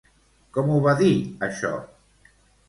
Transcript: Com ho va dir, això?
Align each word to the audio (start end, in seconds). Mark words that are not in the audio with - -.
Com 0.55 0.71
ho 0.71 0.77
va 0.87 0.93
dir, 1.01 1.11
això? 1.49 1.73